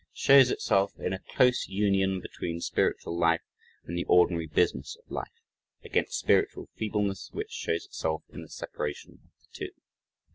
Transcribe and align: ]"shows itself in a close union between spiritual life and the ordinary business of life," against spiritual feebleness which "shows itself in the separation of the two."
]"shows 0.13 0.49
itself 0.49 0.93
in 0.97 1.13
a 1.13 1.21
close 1.35 1.67
union 1.67 2.19
between 2.19 2.59
spiritual 2.59 3.15
life 3.15 3.43
and 3.83 3.95
the 3.95 4.03
ordinary 4.05 4.47
business 4.47 4.97
of 5.05 5.11
life," 5.11 5.43
against 5.83 6.17
spiritual 6.17 6.67
feebleness 6.75 7.29
which 7.33 7.51
"shows 7.51 7.85
itself 7.85 8.23
in 8.29 8.41
the 8.41 8.49
separation 8.49 9.11
of 9.11 9.19
the 9.41 9.67
two." 9.67 9.71